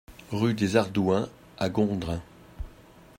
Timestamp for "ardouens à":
0.77-1.69